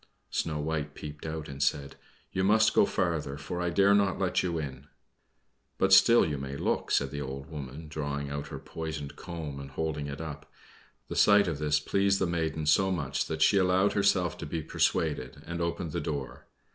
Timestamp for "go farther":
2.73-3.37